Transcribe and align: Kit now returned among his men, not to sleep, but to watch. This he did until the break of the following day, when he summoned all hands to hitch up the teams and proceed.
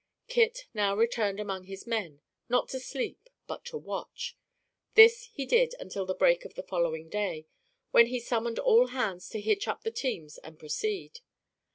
Kit 0.27 0.65
now 0.73 0.95
returned 0.95 1.39
among 1.39 1.65
his 1.65 1.85
men, 1.85 2.21
not 2.49 2.67
to 2.69 2.79
sleep, 2.79 3.29
but 3.45 3.63
to 3.65 3.77
watch. 3.77 4.35
This 4.95 5.29
he 5.31 5.45
did 5.45 5.75
until 5.79 6.07
the 6.07 6.15
break 6.15 6.43
of 6.43 6.55
the 6.55 6.63
following 6.63 7.07
day, 7.07 7.45
when 7.91 8.07
he 8.07 8.19
summoned 8.19 8.57
all 8.57 8.87
hands 8.87 9.29
to 9.29 9.39
hitch 9.39 9.67
up 9.67 9.83
the 9.83 9.91
teams 9.91 10.39
and 10.39 10.57
proceed. 10.57 11.19